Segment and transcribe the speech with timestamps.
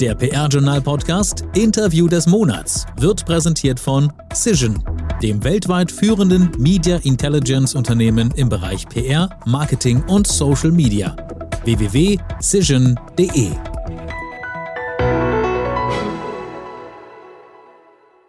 [0.00, 4.84] Der PR-Journal-Podcast Interview des Monats wird präsentiert von Cision,
[5.22, 11.16] dem weltweit führenden Media Intelligence-Unternehmen im Bereich PR, Marketing und Social Media.
[11.64, 13.52] www.cision.de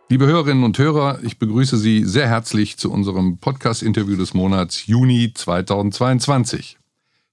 [0.07, 5.33] Liebe Hörerinnen und Hörer, ich begrüße Sie sehr herzlich zu unserem Podcast-Interview des Monats Juni
[5.33, 6.77] 2022.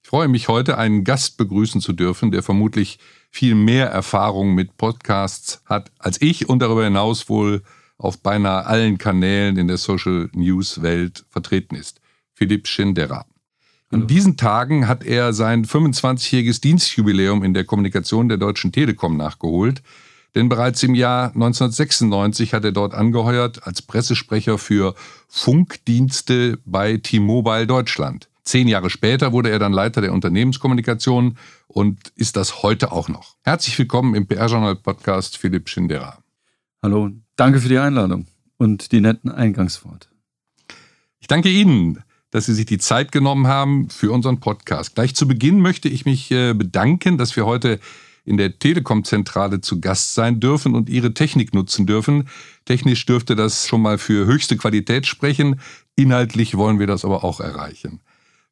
[0.03, 2.99] Ich freue mich heute, einen Gast begrüßen zu dürfen, der vermutlich
[3.35, 7.63] viel mehr Erfahrung mit Podcasts hat als ich und darüber hinaus wohl
[7.97, 11.99] auf beinahe allen Kanälen in der Social News Welt vertreten ist.
[12.33, 13.25] Philipp Schindera.
[13.91, 19.83] In diesen Tagen hat er sein 25-jähriges Dienstjubiläum in der Kommunikation der Deutschen Telekom nachgeholt.
[20.33, 24.95] Denn bereits im Jahr 1996 hat er dort angeheuert als Pressesprecher für
[25.27, 28.29] Funkdienste bei T-Mobile Deutschland.
[28.45, 33.37] Zehn Jahre später wurde er dann Leiter der Unternehmenskommunikation und ist das heute auch noch.
[33.41, 36.19] Herzlich willkommen im PR-Journal-Podcast Philipp Schindera.
[36.83, 40.09] Hallo, danke für die Einladung und die netten Eingangsworte.
[41.19, 44.93] Ich danke Ihnen, dass Sie sich die Zeit genommen haben für unseren Podcast.
[44.93, 47.79] Gleich zu Beginn möchte ich mich äh, bedanken, dass wir heute
[48.25, 52.29] in der Telekom-Zentrale zu Gast sein dürfen und ihre Technik nutzen dürfen.
[52.65, 55.59] Technisch dürfte das schon mal für höchste Qualität sprechen.
[55.95, 58.01] Inhaltlich wollen wir das aber auch erreichen.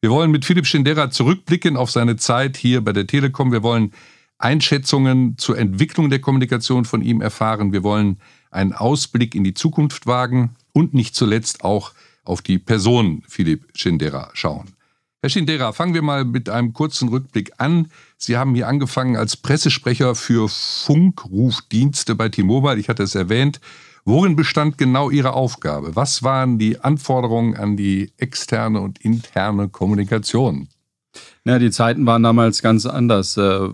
[0.03, 3.53] Wir wollen mit Philipp Schindera zurückblicken auf seine Zeit hier bei der Telekom.
[3.53, 3.93] Wir wollen
[4.37, 7.71] Einschätzungen zur Entwicklung der Kommunikation von ihm erfahren.
[7.71, 8.19] Wir wollen
[8.51, 11.93] einen Ausblick in die Zukunft wagen und nicht zuletzt auch
[12.25, 14.73] auf die Person Philipp Schindera schauen.
[15.21, 17.89] Herr Schindera, fangen wir mal mit einem kurzen Rückblick an.
[18.17, 22.77] Sie haben hier angefangen als Pressesprecher für Funkrufdienste bei T-Mobile.
[22.77, 23.61] Ich hatte es erwähnt.
[24.05, 25.95] Worin bestand genau Ihre Aufgabe?
[25.95, 30.67] Was waren die Anforderungen an die externe und interne Kommunikation?
[31.45, 33.37] Ja, die Zeiten waren damals ganz anders.
[33.37, 33.69] Äh,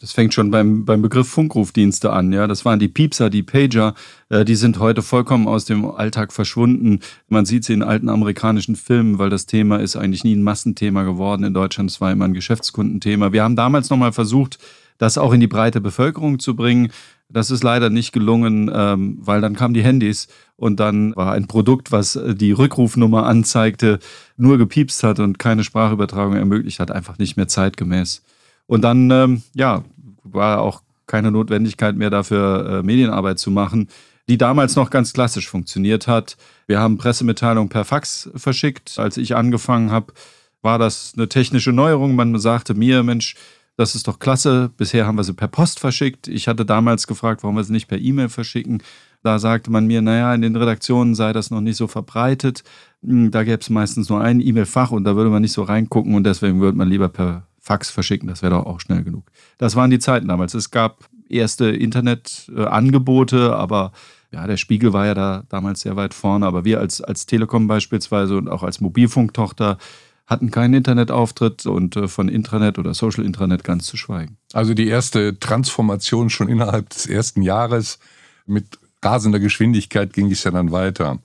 [0.00, 2.32] das fängt schon beim, beim Begriff Funkrufdienste an.
[2.32, 3.94] Ja, das waren die Piepser, die Pager.
[4.28, 7.00] Äh, die sind heute vollkommen aus dem Alltag verschwunden.
[7.28, 11.02] Man sieht sie in alten amerikanischen Filmen, weil das Thema ist eigentlich nie ein Massenthema
[11.02, 11.90] geworden in Deutschland.
[11.90, 13.32] Es war immer ein Geschäftskundenthema.
[13.32, 14.58] Wir haben damals nochmal versucht,
[14.98, 16.90] das auch in die breite Bevölkerung zu bringen.
[17.34, 21.48] Das ist leider nicht gelungen, ähm, weil dann kamen die Handys und dann war ein
[21.48, 23.98] Produkt, was äh, die Rückrufnummer anzeigte,
[24.36, 28.22] nur gepiepst hat und keine Sprachübertragung ermöglicht hat, einfach nicht mehr zeitgemäß.
[28.66, 29.82] Und dann, ähm, ja,
[30.22, 33.88] war auch keine Notwendigkeit mehr dafür, äh, Medienarbeit zu machen,
[34.28, 36.36] die damals noch ganz klassisch funktioniert hat.
[36.68, 38.98] Wir haben Pressemitteilungen per Fax verschickt.
[38.98, 40.14] Als ich angefangen habe,
[40.62, 42.14] war das eine technische Neuerung.
[42.14, 43.34] Man sagte mir, Mensch,
[43.76, 44.70] das ist doch klasse.
[44.76, 46.28] Bisher haben wir sie per Post verschickt.
[46.28, 48.82] Ich hatte damals gefragt, warum wir sie nicht per E-Mail verschicken.
[49.22, 52.62] Da sagte man mir, naja, in den Redaktionen sei das noch nicht so verbreitet.
[53.02, 56.14] Hm, da gäbe es meistens nur ein E-Mail-Fach und da würde man nicht so reingucken
[56.14, 58.28] und deswegen würde man lieber per Fax verschicken.
[58.28, 59.24] Das wäre doch auch schnell genug.
[59.58, 60.52] Das waren die Zeiten damals.
[60.54, 63.92] Es gab erste Internetangebote, aber
[64.30, 66.44] ja, der Spiegel war ja da damals sehr weit vorne.
[66.44, 69.78] Aber wir als, als Telekom beispielsweise und auch als Mobilfunktochter
[70.26, 74.36] hatten keinen Internetauftritt und äh, von Intranet oder Social Intranet ganz zu schweigen.
[74.52, 77.98] Also die erste Transformation schon innerhalb des ersten Jahres
[78.46, 81.18] mit rasender Geschwindigkeit ging es ja dann weiter.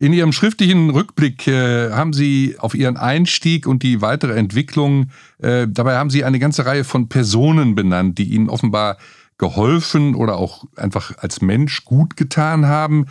[0.00, 5.66] In Ihrem schriftlichen Rückblick äh, haben Sie auf Ihren Einstieg und die weitere Entwicklung, äh,
[5.68, 8.96] dabei haben Sie eine ganze Reihe von Personen benannt, die Ihnen offenbar
[9.38, 13.06] geholfen oder auch einfach als Mensch gut getan haben.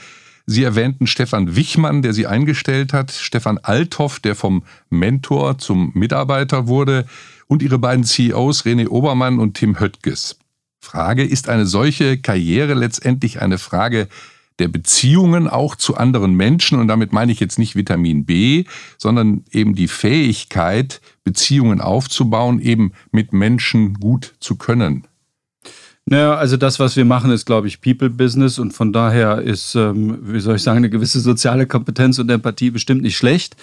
[0.49, 6.67] Sie erwähnten Stefan Wichmann, der Sie eingestellt hat, Stefan Althoff, der vom Mentor zum Mitarbeiter
[6.67, 7.05] wurde,
[7.47, 10.37] und Ihre beiden CEOs René Obermann und Tim Höttges.
[10.79, 14.07] Frage, ist eine solche Karriere letztendlich eine Frage
[14.59, 16.79] der Beziehungen auch zu anderen Menschen?
[16.79, 18.63] Und damit meine ich jetzt nicht Vitamin B,
[18.97, 25.07] sondern eben die Fähigkeit, Beziehungen aufzubauen, eben mit Menschen gut zu können.
[26.09, 30.19] Naja, also das, was wir machen, ist, glaube ich, People-Business und von daher ist, ähm,
[30.22, 33.57] wie soll ich sagen, eine gewisse soziale Kompetenz und Empathie bestimmt nicht schlecht.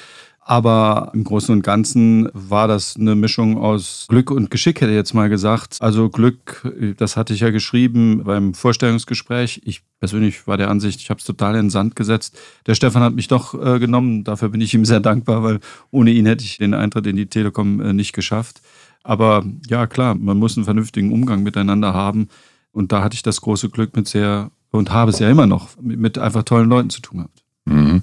[0.47, 4.97] Aber im Großen und Ganzen war das eine Mischung aus Glück und Geschick, hätte ich
[4.97, 5.79] jetzt mal gesagt.
[5.81, 9.63] Also Glück, das hatte ich ja geschrieben beim Vorstellungsgespräch.
[9.65, 12.39] Ich persönlich war der Ansicht, ich habe es total in den Sand gesetzt.
[12.67, 14.23] Der Stefan hat mich doch äh, genommen.
[14.23, 17.25] Dafür bin ich ihm sehr dankbar, weil ohne ihn hätte ich den Eintritt in die
[17.25, 18.61] Telekom äh, nicht geschafft.
[19.05, 22.29] Aber ja, klar, man muss einen vernünftigen Umgang miteinander haben.
[22.73, 25.69] Und da hatte ich das große Glück mit sehr, und habe es ja immer noch,
[25.81, 27.45] mit einfach tollen Leuten zu tun gehabt.
[27.67, 28.03] Mhm.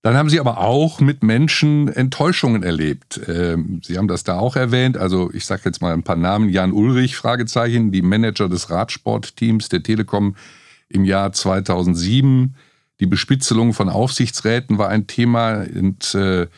[0.00, 3.20] Dann haben Sie aber auch mit Menschen Enttäuschungen erlebt.
[3.26, 4.96] Ähm, Sie haben das da auch erwähnt.
[4.96, 6.50] Also ich sage jetzt mal ein paar Namen.
[6.50, 10.36] Jan Ulrich, Fragezeichen, die Manager des Radsportteams der Telekom
[10.90, 12.54] im Jahr 2007.
[13.00, 15.64] Die Bespitzelung von Aufsichtsräten war ein Thema.
[15.74, 16.48] Und äh,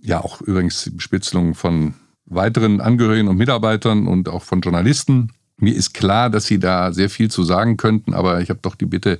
[0.00, 1.94] ja, auch übrigens die Bespitzelung von
[2.26, 5.32] weiteren Angehörigen und Mitarbeitern und auch von Journalisten.
[5.56, 8.74] Mir ist klar, dass Sie da sehr viel zu sagen könnten, aber ich habe doch
[8.74, 9.18] die Bitte,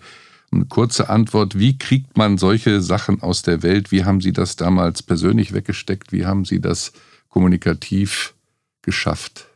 [0.53, 1.59] eine kurze Antwort.
[1.59, 3.91] Wie kriegt man solche Sachen aus der Welt?
[3.91, 6.13] Wie haben Sie das damals persönlich weggesteckt?
[6.13, 6.93] Wie haben Sie das
[7.29, 8.35] kommunikativ
[8.83, 9.47] geschafft?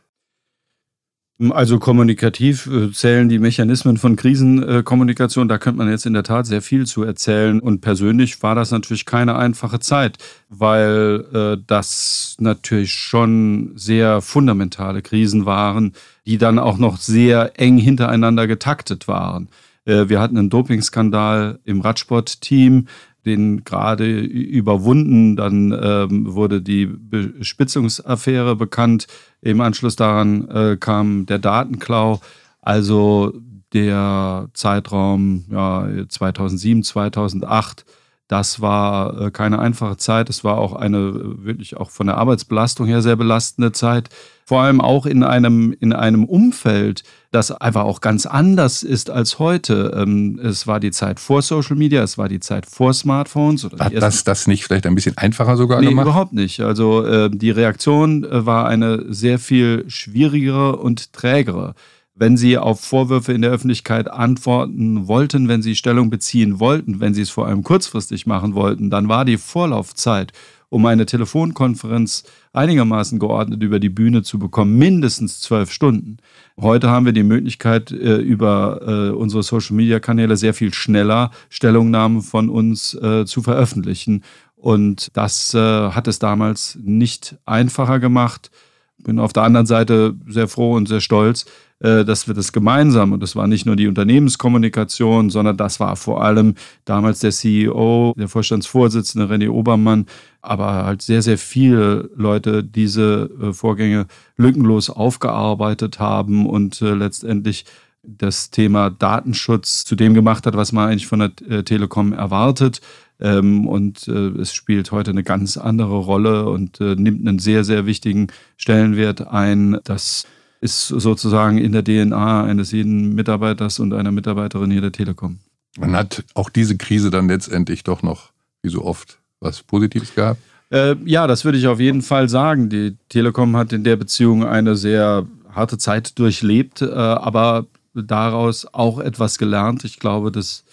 [1.51, 5.47] Also kommunikativ äh, zählen die Mechanismen von Krisenkommunikation.
[5.47, 7.59] Da könnte man jetzt in der Tat sehr viel zu erzählen.
[7.59, 10.17] Und persönlich war das natürlich keine einfache Zeit,
[10.49, 15.93] weil äh, das natürlich schon sehr fundamentale Krisen waren,
[16.25, 19.49] die dann auch noch sehr eng hintereinander getaktet waren.
[19.85, 22.87] Äh, wir hatten einen Dopingskandal im Radsportteam,
[23.27, 25.35] den gerade überwunden.
[25.35, 29.07] Dann ähm, wurde die Bespitzungsaffäre bekannt.
[29.41, 32.19] Im Anschluss daran äh, kam der Datenklau.
[32.61, 33.33] Also
[33.73, 37.85] der Zeitraum ja, 2007, 2008,
[38.27, 40.29] das war äh, keine einfache Zeit.
[40.29, 44.09] Es war auch eine wirklich auch von der Arbeitsbelastung her sehr belastende Zeit
[44.47, 49.39] vor allem auch in einem, in einem Umfeld, das einfach auch ganz anders ist als
[49.39, 49.91] heute.
[49.93, 53.67] Ähm, es war die Zeit vor Social Media, es war die Zeit vor Smartphones.
[53.77, 56.05] Hat das das nicht vielleicht ein bisschen einfacher sogar nee, gemacht?
[56.05, 56.61] überhaupt nicht.
[56.61, 61.75] Also äh, die Reaktion äh, war eine sehr viel schwierigere und trägere.
[62.19, 67.13] Wenn Sie auf Vorwürfe in der Öffentlichkeit antworten wollten, wenn Sie Stellung beziehen wollten, wenn
[67.13, 70.33] Sie es vor allem kurzfristig machen wollten, dann war die Vorlaufzeit
[70.69, 72.23] um eine Telefonkonferenz
[72.53, 76.17] einigermaßen geordnet über die Bühne zu bekommen, mindestens zwölf Stunden.
[76.59, 82.49] Heute haben wir die Möglichkeit, äh, über äh, unsere Social-Media-Kanäle sehr viel schneller Stellungnahmen von
[82.49, 84.23] uns äh, zu veröffentlichen.
[84.55, 88.49] Und das hat es damals nicht einfacher gemacht.
[88.97, 91.45] Bin auf der anderen Seite sehr froh und sehr stolz,
[91.79, 96.23] dass wir das gemeinsam, und das war nicht nur die Unternehmenskommunikation, sondern das war vor
[96.23, 100.07] allem damals der CEO, der Vorstandsvorsitzende René Obermann,
[100.41, 104.07] aber halt sehr, sehr viele Leute diese äh, Vorgänge
[104.37, 107.65] lückenlos aufgearbeitet haben und äh, letztendlich
[108.03, 112.79] das Thema Datenschutz zu dem gemacht hat, was man eigentlich von der Telekom erwartet.
[113.19, 118.27] Ähm, und es spielt heute eine ganz andere Rolle und nimmt einen sehr, sehr wichtigen
[118.55, 120.25] Stellenwert ein, dass
[120.61, 125.39] ist sozusagen in der DNA eines jeden Mitarbeiters und einer Mitarbeiterin hier der Telekom.
[125.77, 128.31] Man hat auch diese Krise dann letztendlich doch noch,
[128.63, 130.41] wie so oft, was Positives gehabt?
[130.71, 132.69] Äh, ja, das würde ich auf jeden Fall sagen.
[132.69, 138.99] Die Telekom hat in der Beziehung eine sehr harte Zeit durchlebt, äh, aber daraus auch
[138.99, 139.85] etwas gelernt.
[139.85, 140.63] Ich glaube, das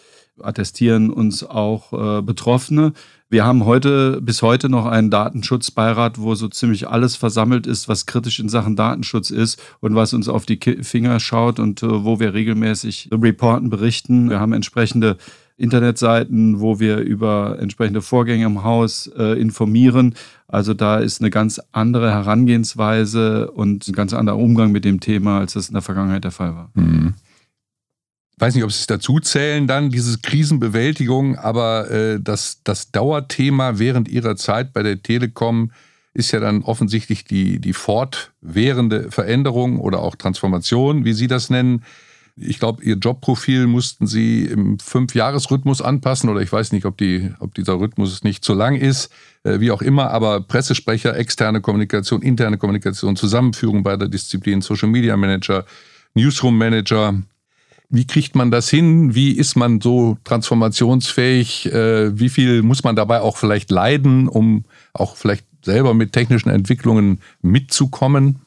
[0.40, 2.92] attestieren uns auch äh, Betroffene.
[3.34, 8.06] Wir haben heute bis heute noch einen Datenschutzbeirat, wo so ziemlich alles versammelt ist, was
[8.06, 12.20] kritisch in Sachen Datenschutz ist und was uns auf die Finger schaut und äh, wo
[12.20, 14.30] wir regelmäßig reporten, berichten.
[14.30, 15.16] Wir haben entsprechende
[15.56, 20.14] Internetseiten, wo wir über entsprechende Vorgänge im Haus äh, informieren.
[20.46, 25.40] Also da ist eine ganz andere Herangehensweise und ein ganz anderer Umgang mit dem Thema,
[25.40, 26.70] als das in der Vergangenheit der Fall war.
[26.74, 27.14] Mhm
[28.44, 33.78] weiß nicht, ob Sie es dazu zählen dann, diese Krisenbewältigung, aber äh, das, das Dauerthema
[33.78, 35.70] während Ihrer Zeit bei der Telekom
[36.12, 41.84] ist ja dann offensichtlich die, die fortwährende Veränderung oder auch Transformation, wie Sie das nennen.
[42.36, 47.32] Ich glaube, Ihr Jobprofil mussten Sie im Fünfjahresrhythmus anpassen oder ich weiß nicht, ob, die,
[47.38, 49.10] ob dieser Rhythmus nicht zu lang ist,
[49.44, 54.90] äh, wie auch immer, aber Pressesprecher, externe Kommunikation, interne Kommunikation, Zusammenführung bei der Disziplin, Social
[54.90, 55.64] Media Manager,
[56.12, 57.22] Newsroom Manager,
[57.94, 59.14] wie kriegt man das hin?
[59.14, 61.72] Wie ist man so transformationsfähig?
[61.72, 66.50] Äh, wie viel muss man dabei auch vielleicht leiden, um auch vielleicht selber mit technischen
[66.50, 68.40] Entwicklungen mitzukommen?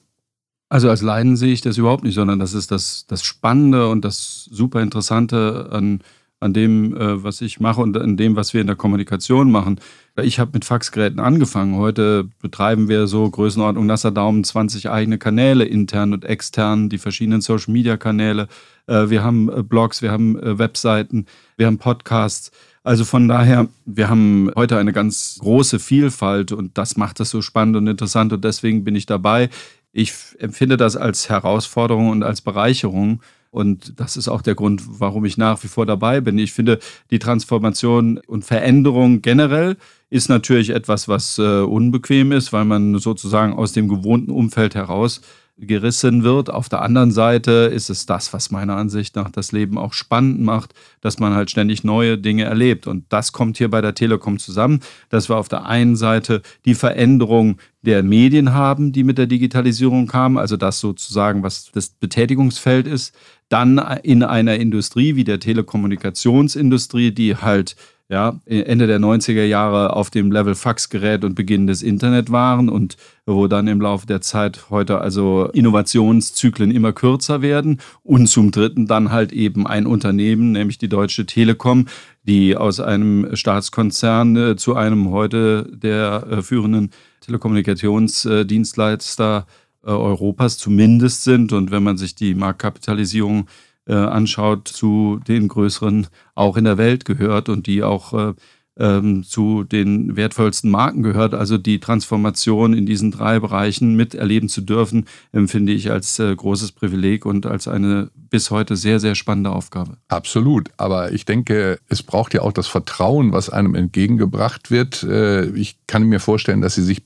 [0.70, 4.04] Also als Leiden sehe ich das überhaupt nicht, sondern das ist das, das Spannende und
[4.04, 6.02] das super Interessante an
[6.40, 9.80] an dem, äh, was ich mache und an dem, was wir in der Kommunikation machen.
[10.22, 11.76] Ich habe mit Faxgeräten angefangen.
[11.78, 17.42] Heute betreiben wir so Größenordnung nasser Daumen 20 eigene Kanäle, intern und extern, die verschiedenen
[17.42, 18.48] Social-Media-Kanäle.
[18.86, 21.26] Äh, wir haben äh, Blogs, wir haben Webseiten,
[21.58, 22.52] wir haben Podcasts.
[22.84, 27.42] Also von daher, wir haben heute eine ganz große Vielfalt und das macht das so
[27.42, 29.50] spannend und interessant und deswegen bin ich dabei.
[29.92, 33.22] Ich empfinde das als Herausforderung und als Bereicherung
[33.58, 36.38] und das ist auch der Grund, warum ich nach wie vor dabei bin.
[36.38, 36.78] Ich finde,
[37.10, 39.78] die Transformation und Veränderung generell
[40.12, 45.22] ist natürlich etwas, was äh, unbequem ist, weil man sozusagen aus dem gewohnten Umfeld heraus
[45.58, 46.50] gerissen wird.
[46.50, 50.40] Auf der anderen Seite ist es das, was meiner Ansicht nach das Leben auch spannend
[50.42, 52.86] macht, dass man halt ständig neue Dinge erlebt.
[52.86, 56.76] Und das kommt hier bei der Telekom zusammen, dass wir auf der einen Seite die
[56.76, 62.86] Veränderung der Medien haben, die mit der Digitalisierung kamen, also das sozusagen, was das Betätigungsfeld
[62.86, 63.16] ist,
[63.50, 67.76] dann in einer Industrie wie der Telekommunikationsindustrie, die halt
[68.10, 72.96] ja, Ende der 90er Jahre auf dem Level Faxgerät und Beginn des Internet waren und
[73.26, 78.88] wo dann im Laufe der Zeit heute also Innovationszyklen immer kürzer werden und zum dritten
[78.88, 81.88] dann halt eben ein Unternehmen, nämlich die Deutsche Telekom,
[82.24, 89.46] die aus einem Staatskonzern äh, zu einem heute der äh, führenden Telekommunikationsdienstleister
[89.84, 91.52] äh, Europas zumindest sind.
[91.52, 93.46] Und wenn man sich die Marktkapitalisierung äh,
[93.94, 98.34] anschaut, zu den größeren auch in der Welt gehört und die auch äh,
[98.80, 101.34] ähm, zu den wertvollsten Marken gehört.
[101.34, 106.72] Also die Transformation in diesen drei Bereichen miterleben zu dürfen, empfinde ich als äh, großes
[106.72, 109.98] Privileg und als eine bis heute sehr, sehr spannende Aufgabe.
[110.08, 110.70] Absolut.
[110.78, 115.04] Aber ich denke, es braucht ja auch das Vertrauen, was einem entgegengebracht wird.
[115.04, 117.02] Äh, ich kann mir vorstellen, dass Sie sich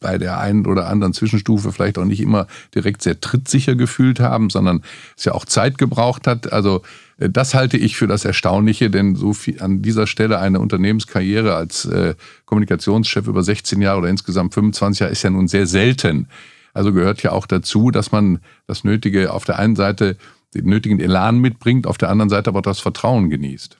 [0.00, 4.50] bei der einen oder anderen Zwischenstufe vielleicht auch nicht immer direkt sehr trittsicher gefühlt haben,
[4.50, 4.82] sondern
[5.16, 6.52] es ja auch Zeit gebraucht hat.
[6.52, 6.82] Also
[7.18, 11.84] das halte ich für das Erstaunliche, denn so viel an dieser Stelle eine Unternehmenskarriere als
[11.84, 16.28] äh, Kommunikationschef über 16 Jahre oder insgesamt 25 Jahre ist ja nun sehr selten.
[16.74, 20.16] Also gehört ja auch dazu, dass man das Nötige auf der einen Seite
[20.54, 23.78] den nötigen Elan mitbringt, auf der anderen Seite aber auch das Vertrauen genießt.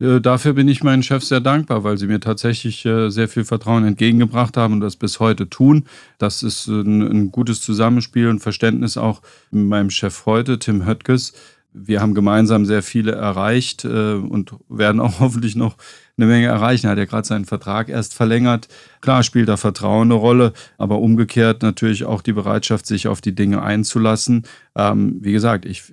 [0.00, 3.44] Äh, dafür bin ich meinen Chefs sehr dankbar, weil sie mir tatsächlich äh, sehr viel
[3.44, 5.86] Vertrauen entgegengebracht haben und das bis heute tun.
[6.18, 11.32] Das ist ein, ein gutes Zusammenspiel und Verständnis auch mit meinem Chef heute, Tim Höttges,
[11.72, 15.76] wir haben gemeinsam sehr viele erreicht äh, und werden auch hoffentlich noch
[16.16, 16.86] eine Menge erreichen.
[16.86, 18.68] Er hat ja gerade seinen Vertrag erst verlängert.
[19.00, 23.34] Klar spielt da Vertrauen eine Rolle, aber umgekehrt natürlich auch die Bereitschaft, sich auf die
[23.34, 24.44] Dinge einzulassen.
[24.74, 25.84] Ähm, wie gesagt, ich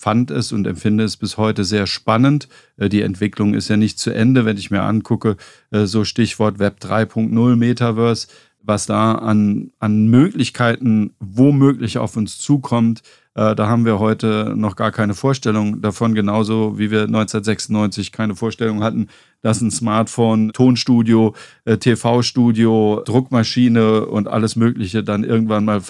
[0.00, 2.48] fand es und empfinde es bis heute sehr spannend.
[2.78, 5.36] Äh, die Entwicklung ist ja nicht zu Ende, wenn ich mir angucke,
[5.70, 8.28] äh, so Stichwort Web 3.0 Metaverse,
[8.62, 13.02] was da an, an Möglichkeiten womöglich auf uns zukommt,
[13.34, 18.34] äh, da haben wir heute noch gar keine Vorstellung davon, genauso wie wir 1996 keine
[18.34, 19.08] Vorstellung hatten,
[19.42, 21.34] dass ein Smartphone, Tonstudio,
[21.64, 25.80] äh, TV-Studio, Druckmaschine und alles Mögliche dann irgendwann mal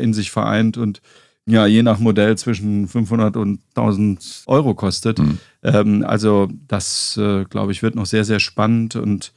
[0.00, 1.00] in sich vereint und
[1.46, 5.18] ja, je nach Modell zwischen 500 und 1000 Euro kostet.
[5.18, 5.38] Mhm.
[5.62, 9.32] Ähm, also das, äh, glaube ich, wird noch sehr, sehr spannend und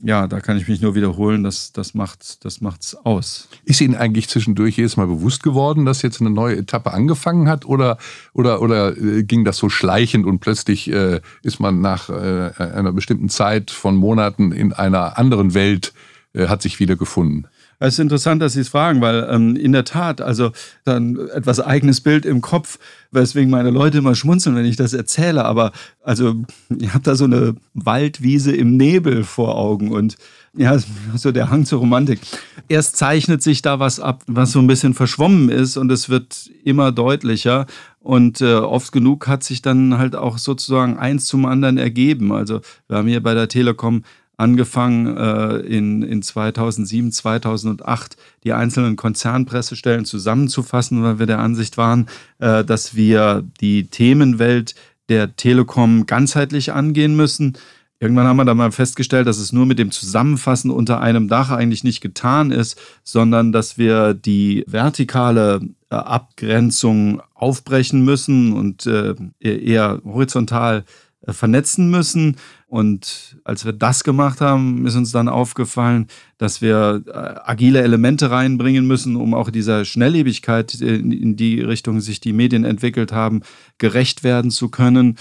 [0.00, 3.48] ja, da kann ich mich nur wiederholen, das, das macht das macht's aus.
[3.64, 7.64] Ist Ihnen eigentlich zwischendurch jedes Mal bewusst geworden, dass jetzt eine neue Etappe angefangen hat
[7.64, 7.96] oder,
[8.34, 12.92] oder, oder äh, ging das so schleichend und plötzlich äh, ist man nach äh, einer
[12.92, 15.94] bestimmten Zeit von Monaten in einer anderen Welt,
[16.34, 17.46] äh, hat sich wieder gefunden?
[17.78, 20.52] Es ist interessant, dass Sie es fragen, weil ähm, in der Tat, also
[20.84, 22.78] dann etwas eigenes Bild im Kopf,
[23.10, 25.44] weswegen meine Leute immer schmunzeln, wenn ich das erzähle.
[25.44, 26.34] Aber also,
[26.78, 30.16] ich habe da so eine Waldwiese im Nebel vor Augen und
[30.56, 30.78] ja,
[31.14, 32.20] so der Hang zur Romantik.
[32.68, 36.50] Erst zeichnet sich da was ab, was so ein bisschen verschwommen ist und es wird
[36.64, 37.66] immer deutlicher.
[38.00, 42.32] Und äh, oft genug hat sich dann halt auch sozusagen eins zum anderen ergeben.
[42.32, 44.02] Also wir haben hier bei der Telekom
[44.36, 52.06] angefangen äh, in, in 2007, 2008 die einzelnen Konzernpressestellen zusammenzufassen, weil wir der Ansicht waren,
[52.38, 54.74] äh, dass wir die Themenwelt
[55.08, 57.56] der Telekom ganzheitlich angehen müssen.
[57.98, 61.50] Irgendwann haben wir dann mal festgestellt, dass es nur mit dem Zusammenfassen unter einem Dach
[61.50, 69.14] eigentlich nicht getan ist, sondern dass wir die vertikale äh, Abgrenzung aufbrechen müssen und äh,
[69.40, 72.36] eher horizontal äh, vernetzen müssen.
[72.66, 76.06] Und als wir das gemacht haben, ist uns dann aufgefallen,
[76.38, 77.10] dass wir äh,
[77.44, 83.12] agile Elemente reinbringen müssen, um auch dieser Schnelllebigkeit, in die Richtung sich die Medien entwickelt
[83.12, 83.42] haben,
[83.78, 85.16] gerecht werden zu können.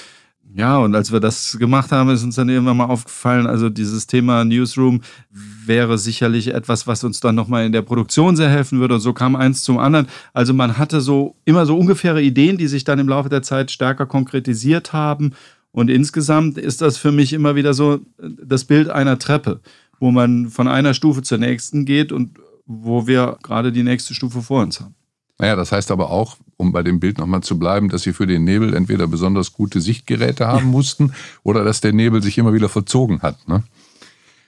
[0.58, 4.08] Ja, und als wir das gemacht haben, ist uns dann irgendwann mal aufgefallen, also dieses
[4.08, 8.94] Thema Newsroom wäre sicherlich etwas, was uns dann nochmal in der Produktion sehr helfen würde.
[8.94, 10.08] Und so kam eins zum anderen.
[10.34, 13.70] Also man hatte so immer so ungefähre Ideen, die sich dann im Laufe der Zeit
[13.70, 15.34] stärker konkretisiert haben.
[15.76, 19.60] Und insgesamt ist das für mich immer wieder so das Bild einer Treppe,
[20.00, 24.42] wo man von einer Stufe zur nächsten geht und wo wir gerade die nächste Stufe
[24.42, 24.96] vor uns haben.
[25.38, 28.26] Naja, das heißt aber auch, um bei dem Bild nochmal zu bleiben, dass Sie für
[28.26, 31.12] den Nebel entweder besonders gute Sichtgeräte haben mussten
[31.44, 33.46] oder dass der Nebel sich immer wieder verzogen hat.
[33.50, 33.62] Ne?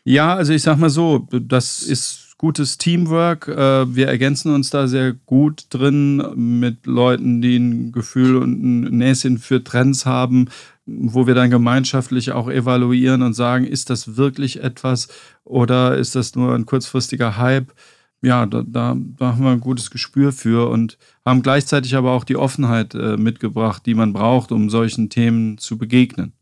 [0.05, 3.47] Ja, also ich sag mal so, das ist gutes Teamwork.
[3.47, 8.97] Äh, wir ergänzen uns da sehr gut drin mit Leuten, die ein Gefühl und ein
[8.97, 10.49] Näschen für Trends haben,
[10.85, 15.09] wo wir dann gemeinschaftlich auch evaluieren und sagen, ist das wirklich etwas
[15.43, 17.73] oder ist das nur ein kurzfristiger Hype?
[18.21, 22.23] Ja, da, da, da haben wir ein gutes Gespür für und haben gleichzeitig aber auch
[22.23, 26.33] die Offenheit äh, mitgebracht, die man braucht, um solchen Themen zu begegnen.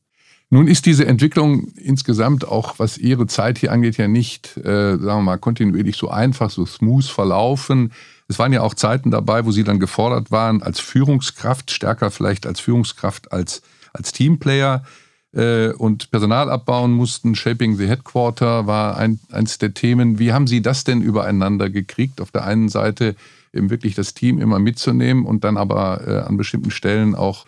[0.49, 5.05] Nun ist diese Entwicklung insgesamt auch, was Ihre Zeit hier angeht, ja nicht, äh, sagen
[5.05, 7.91] wir mal, kontinuierlich so einfach, so smooth verlaufen.
[8.27, 12.45] Es waren ja auch Zeiten dabei, wo Sie dann gefordert waren, als Führungskraft, stärker vielleicht
[12.47, 13.61] als Führungskraft als
[13.95, 14.83] als Teamplayer
[15.33, 17.35] äh, und Personal abbauen mussten.
[17.35, 20.19] Shaping the Headquarter war ein, eins der Themen.
[20.19, 22.21] Wie haben Sie das denn übereinander gekriegt?
[22.21, 23.15] Auf der einen Seite
[23.53, 27.45] eben wirklich das Team immer mitzunehmen und dann aber äh, an bestimmten Stellen auch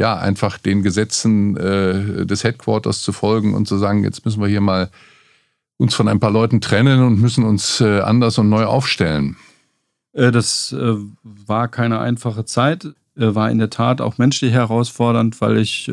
[0.00, 4.48] ja einfach den Gesetzen äh, des Headquarters zu folgen und zu sagen, jetzt müssen wir
[4.48, 4.90] hier mal
[5.76, 9.36] uns von ein paar Leuten trennen und müssen uns äh, anders und neu aufstellen.
[10.12, 15.38] Äh, das äh, war keine einfache Zeit, äh, war in der Tat auch menschlich herausfordernd,
[15.42, 15.92] weil ich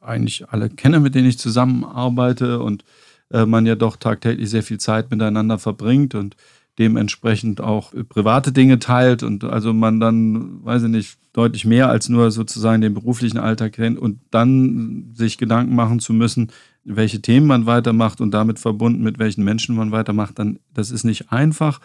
[0.00, 2.84] eigentlich alle kenne, mit denen ich zusammenarbeite und
[3.30, 6.34] man ja doch tagtäglich sehr viel Zeit miteinander verbringt und
[6.78, 12.08] dementsprechend auch private Dinge teilt und also man dann, weiß ich nicht, deutlich mehr als
[12.08, 16.50] nur sozusagen den beruflichen Alltag kennt und dann sich Gedanken machen zu müssen,
[16.84, 21.04] welche Themen man weitermacht und damit verbunden mit welchen Menschen man weitermacht, dann das ist
[21.04, 21.80] nicht einfach.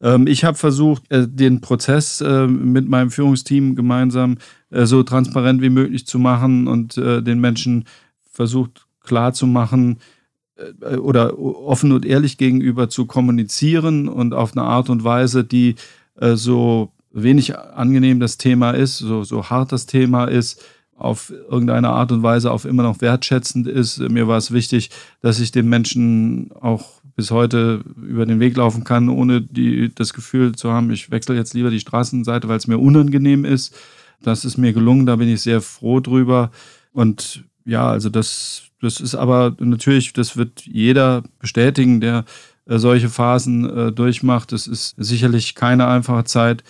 [0.00, 4.38] Ähm, ich habe versucht, äh, den Prozess äh, mit meinem Führungsteam gemeinsam
[4.70, 7.84] äh, so transparent wie möglich zu machen und den Menschen
[8.30, 9.98] versucht klarzumachen
[11.00, 15.76] oder offen und ehrlich gegenüber zu kommunizieren und auf eine Art und Weise, die
[16.34, 20.64] so wenig angenehm das Thema ist, so, so hart das Thema ist,
[20.96, 24.00] auf irgendeine Art und Weise auch immer noch wertschätzend ist.
[24.00, 28.84] Mir war es wichtig, dass ich den Menschen auch bis heute über den Weg laufen
[28.84, 32.66] kann, ohne die, das Gefühl zu haben, ich wechsle jetzt lieber die Straßenseite, weil es
[32.66, 33.76] mir unangenehm ist.
[34.22, 36.50] Das ist mir gelungen, da bin ich sehr froh drüber.
[36.92, 42.24] Und ja, also das, das ist aber natürlich, das wird jeder bestätigen, der
[42.66, 44.52] äh, solche Phasen äh, durchmacht.
[44.52, 46.62] Das ist sicherlich keine einfache Zeit.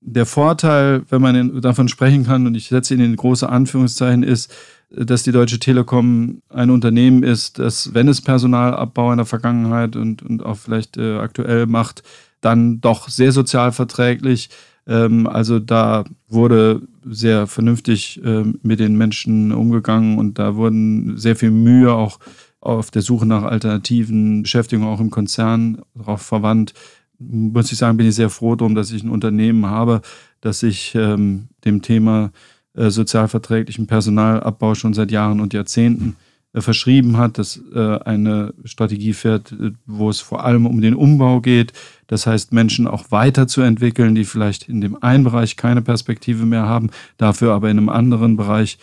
[0.00, 4.52] Der Vorteil, wenn man davon sprechen kann, und ich setze ihn in große Anführungszeichen, ist,
[4.90, 10.22] dass die Deutsche Telekom ein Unternehmen ist, das, wenn es Personalabbau in der Vergangenheit und,
[10.22, 12.02] und auch vielleicht äh, aktuell macht,
[12.40, 14.50] dann doch sehr sozialverträglich.
[14.86, 21.36] Ähm, also da wurde sehr vernünftig äh, mit den Menschen umgegangen und da wurden sehr
[21.36, 22.18] viel Mühe auch
[22.60, 26.74] auf der Suche nach alternativen Beschäftigungen auch im Konzern darauf verwandt,
[27.18, 30.00] muss ich sagen, bin ich sehr froh darum, dass ich ein Unternehmen habe,
[30.40, 32.32] das sich ähm, dem Thema
[32.74, 39.14] äh, sozialverträglichen Personalabbau schon seit Jahren und Jahrzehnten äh, verschrieben hat, das äh, eine Strategie
[39.14, 41.72] fährt, äh, wo es vor allem um den Umbau geht.
[42.08, 46.90] Das heißt, Menschen auch weiterzuentwickeln, die vielleicht in dem einen Bereich keine Perspektive mehr haben,
[47.16, 48.78] dafür aber in einem anderen Bereich,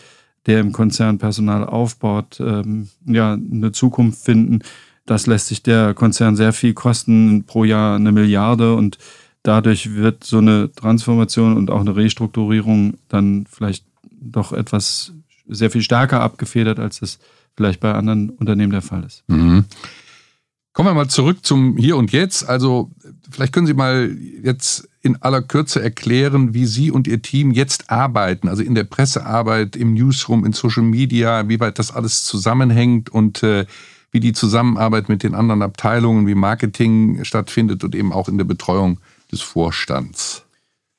[0.46, 4.60] der im Konzern Personal aufbaut, ähm, ja, eine Zukunft finden.
[5.06, 8.98] Das lässt sich der Konzern sehr viel kosten, pro Jahr eine Milliarde und
[9.42, 13.84] dadurch wird so eine Transformation und auch eine Restrukturierung dann vielleicht
[14.20, 15.12] doch etwas
[15.48, 17.18] sehr viel stärker abgefedert, als es
[17.56, 19.24] vielleicht bei anderen Unternehmen der Fall ist.
[19.28, 19.64] Mhm.
[20.72, 22.48] Kommen wir mal zurück zum Hier und Jetzt.
[22.48, 22.90] Also
[23.30, 27.90] vielleicht können Sie mal jetzt in aller Kürze erklären, wie Sie und Ihr Team jetzt
[27.90, 33.10] arbeiten, also in der Pressearbeit, im Newsroom, in Social Media, wie weit das alles zusammenhängt
[33.10, 33.66] und äh,
[34.12, 38.44] wie die Zusammenarbeit mit den anderen Abteilungen wie Marketing stattfindet und eben auch in der
[38.44, 39.00] Betreuung
[39.32, 40.44] des Vorstands.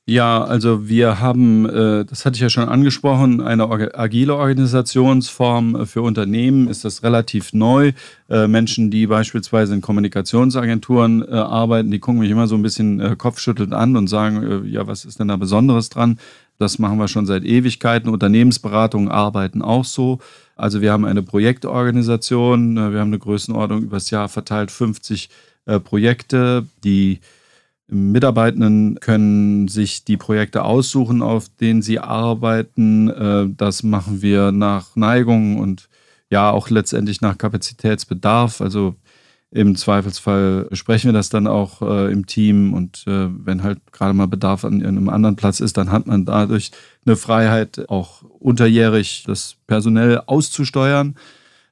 [0.08, 6.02] Ja, also wir haben, äh, das hatte ich ja schon angesprochen, eine agile Organisationsform für
[6.02, 7.94] Unternehmen ist das relativ neu.
[8.30, 13.18] Äh, Menschen, die beispielsweise in Kommunikationsagenturen äh, arbeiten, die gucken mich immer so ein bisschen
[13.18, 16.20] kopfschüttelnd an und sagen, ja, was ist denn da Besonderes dran?
[16.62, 18.08] Das machen wir schon seit Ewigkeiten.
[18.08, 20.20] Unternehmensberatungen arbeiten auch so.
[20.56, 25.30] Also wir haben eine Projektorganisation, äh, wir haben eine Größenordnung übers Jahr verteilt 50
[25.66, 26.68] äh, Projekte.
[26.84, 27.20] Die
[27.92, 33.10] Mitarbeitenden können sich die Projekte aussuchen, auf denen sie arbeiten.
[33.10, 35.90] Äh, das machen wir nach Neigung und
[36.30, 38.62] ja auch letztendlich nach Kapazitätsbedarf.
[38.62, 38.96] Also
[39.52, 44.14] im Zweifelsfall sprechen wir das dann auch äh, im Team und äh, wenn halt gerade
[44.14, 46.72] mal Bedarf an einem anderen Platz ist, dann hat man dadurch
[47.06, 51.16] eine Freiheit, auch unterjährig das personell auszusteuern.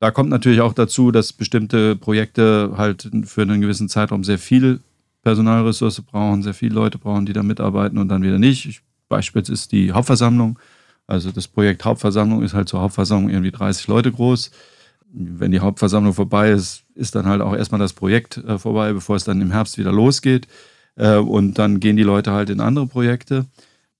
[0.01, 4.81] Da kommt natürlich auch dazu, dass bestimmte Projekte halt für einen gewissen Zeitraum sehr viel
[5.21, 8.81] Personalressource brauchen, sehr viele Leute brauchen, die da mitarbeiten und dann wieder nicht.
[9.07, 10.59] Beispiel ist die Hauptversammlung.
[11.07, 14.51] Also das Projekt Hauptversammlung ist halt zur Hauptversammlung irgendwie 30 Leute groß
[15.11, 19.15] wenn die Hauptversammlung vorbei ist, ist dann halt auch erstmal das Projekt äh, vorbei, bevor
[19.15, 20.47] es dann im Herbst wieder losgeht.
[20.95, 23.45] Äh, und dann gehen die Leute halt in andere Projekte.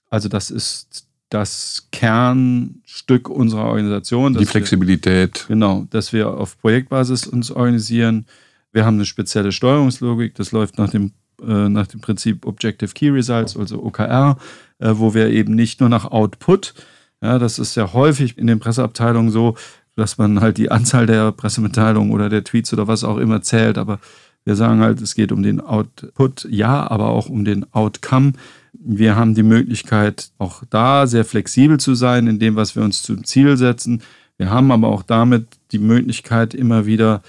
[0.10, 4.36] Also das ist das Kernstück unserer Organisation.
[4.36, 5.48] Die Flexibilität.
[5.48, 8.26] Wir, genau, dass wir auf Projektbasis uns organisieren.
[8.72, 13.10] Wir haben eine spezielle Steuerungslogik, das läuft nach dem, äh, nach dem Prinzip Objective Key
[13.10, 14.38] Results, also OKR,
[14.80, 16.74] äh, wo wir eben nicht nur nach Output,
[17.22, 19.56] ja, das ist ja häufig in den Presseabteilungen so,
[19.96, 23.78] dass man halt die Anzahl der Pressemitteilungen oder der Tweets oder was auch immer zählt.
[23.78, 24.00] Aber
[24.46, 28.34] wir sagen halt, es geht um den Output, ja, aber auch um den Outcome.
[28.72, 33.04] Wir haben die Möglichkeit, auch da sehr flexibel zu sein in dem, was wir uns
[33.04, 34.02] zum Ziel setzen.
[34.38, 37.22] Wir haben aber auch damit die Möglichkeit, immer wieder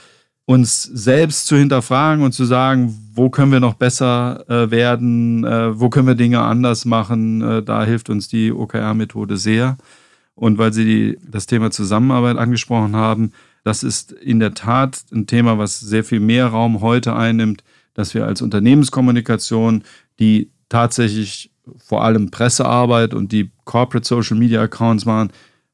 [0.50, 5.78] uns selbst zu hinterfragen und zu sagen, wo können wir noch besser äh, werden, äh,
[5.78, 7.40] wo können wir Dinge anders machen.
[7.40, 9.76] Äh, da hilft uns die OKR-Methode sehr.
[10.34, 13.30] Und weil Sie die, das Thema Zusammenarbeit angesprochen haben,
[13.62, 17.62] das ist in der Tat ein Thema, was sehr viel mehr Raum heute einnimmt,
[17.94, 19.84] dass wir als Unternehmenskommunikation,
[20.18, 25.30] die tatsächlich vor allem Pressearbeit und die Corporate Social Media Accounts machen,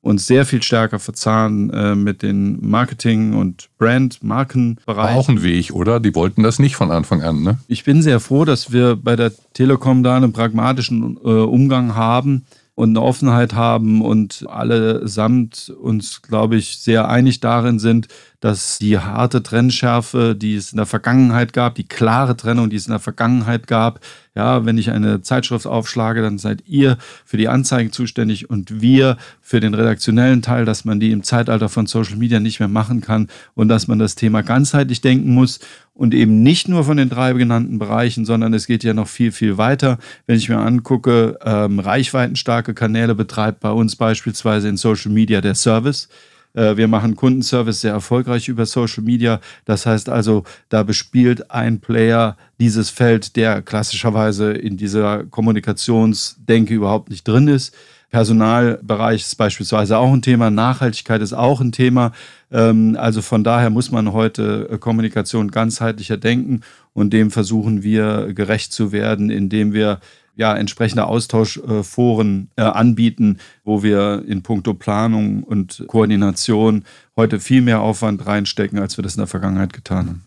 [0.07, 5.19] uns sehr viel stärker verzahnen äh, mit den Marketing- und Brand-Markenbereichen.
[5.19, 5.99] Auch ein Weg, oder?
[5.99, 7.59] Die wollten das nicht von Anfang an, ne?
[7.67, 12.47] Ich bin sehr froh, dass wir bei der Telekom da einen pragmatischen äh, Umgang haben
[12.77, 18.07] und eine Offenheit haben und allesamt uns, glaube ich, sehr einig darin sind,
[18.47, 22.87] dass die harte Trennschärfe, die es in der Vergangenheit gab, die klare Trennung, die es
[22.87, 23.99] in der Vergangenheit gab,
[24.37, 29.17] ja, wenn ich eine Zeitschrift aufschlage, dann seid ihr für die Anzeigen zuständig und wir
[29.41, 33.01] für den redaktionellen Teil, dass man die im Zeitalter von Social Media nicht mehr machen
[33.01, 35.59] kann und dass man das Thema ganzheitlich denken muss
[35.93, 39.33] und eben nicht nur von den drei genannten Bereichen, sondern es geht ja noch viel,
[39.33, 39.99] viel weiter.
[40.29, 45.57] Wenn ich mir angucke, ähm, reichweitenstarke Kanäle betreibt bei uns beispielsweise in Social Media der
[45.57, 46.09] Service.
[46.57, 49.41] Äh, wir machen Kundenservice sehr erfolgreich über Social Media.
[49.65, 57.11] Das heißt also, da bespielt ein Player dieses Feld, der klassischerweise in dieser Kommunikationsdenke überhaupt
[57.11, 57.75] nicht drin ist.
[58.11, 62.13] Personalbereich ist beispielsweise auch ein Thema, Nachhaltigkeit ist auch ein Thema.
[62.51, 66.61] Ähm, also von daher muss man heute äh, Kommunikation ganzheitlicher denken
[66.95, 70.01] und dem versuchen wir gerecht zu werden, indem wir
[70.37, 76.85] ja, entsprechende Austauschforen äh, anbieten, wo wir in puncto Planung und Koordination
[77.17, 80.25] heute viel mehr Aufwand reinstecken, als wir das in der Vergangenheit getan haben.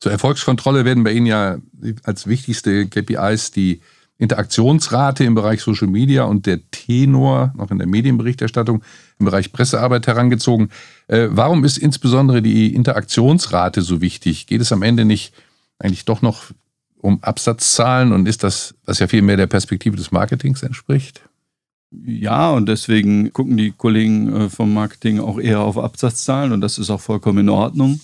[0.00, 1.58] Zur Erfolgskontrolle werden bei Ihnen ja
[2.02, 3.80] als wichtigste KPIs die
[4.18, 8.82] Interaktionsrate im Bereich Social Media und der Tenor noch in der Medienberichterstattung
[9.18, 10.70] im Bereich Pressearbeit herangezogen.
[11.06, 14.46] Äh, warum ist insbesondere die Interaktionsrate so wichtig?
[14.46, 15.32] Geht es am Ende nicht
[15.78, 16.44] eigentlich doch noch
[17.00, 21.22] um Absatzzahlen und ist das, was ja viel mehr der Perspektive des Marketings entspricht?
[21.90, 26.78] Ja, und deswegen gucken die Kollegen äh, vom Marketing auch eher auf Absatzzahlen und das
[26.78, 28.00] ist auch vollkommen in Ordnung.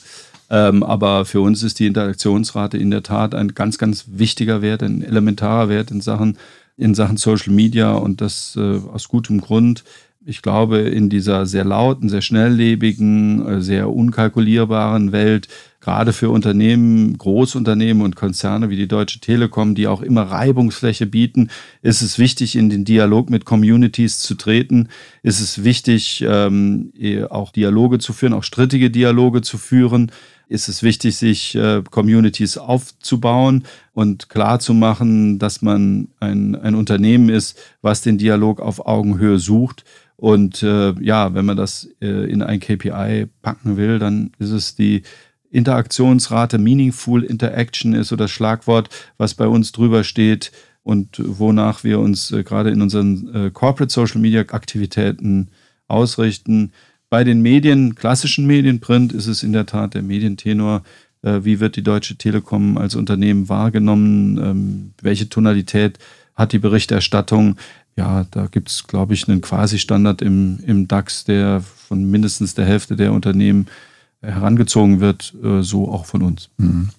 [0.48, 4.82] Ähm, aber für uns ist die Interaktionsrate in der Tat ein ganz, ganz wichtiger Wert,
[4.82, 6.38] ein elementarer Wert in Sachen,
[6.76, 9.84] in Sachen Social Media und das äh, aus gutem Grund.
[10.24, 15.48] Ich glaube, in dieser sehr lauten, sehr schnelllebigen, äh, sehr unkalkulierbaren Welt
[15.86, 21.48] gerade für Unternehmen, Großunternehmen und Konzerne wie die Deutsche Telekom, die auch immer Reibungsfläche bieten,
[21.80, 24.88] ist es wichtig, in den Dialog mit Communities zu treten.
[25.22, 26.92] Ist es wichtig, ähm,
[27.30, 30.10] auch Dialoge zu führen, auch strittige Dialoge zu führen.
[30.48, 36.74] Ist es wichtig, sich äh, Communities aufzubauen und klar zu machen, dass man ein, ein
[36.74, 39.84] Unternehmen ist, was den Dialog auf Augenhöhe sucht.
[40.16, 44.74] Und äh, ja, wenn man das äh, in ein KPI packen will, dann ist es
[44.74, 45.02] die
[45.50, 51.98] Interaktionsrate, Meaningful Interaction ist so das Schlagwort, was bei uns drüber steht und wonach wir
[51.98, 55.48] uns äh, gerade in unseren äh, Corporate Social Media Aktivitäten
[55.88, 56.72] ausrichten.
[57.10, 60.82] Bei den Medien, klassischen Medien, Print, ist es in der Tat der Medientenor.
[61.22, 64.38] Äh, wie wird die Deutsche Telekom als Unternehmen wahrgenommen?
[64.38, 65.98] Ähm, welche Tonalität
[66.34, 67.56] hat die Berichterstattung?
[67.96, 72.66] Ja, da gibt es, glaube ich, einen Quasi-Standard im, im DAX, der von mindestens der
[72.66, 73.66] Hälfte der Unternehmen
[74.26, 76.50] herangezogen wird, äh, so auch von uns.
[76.58, 76.90] Mhm.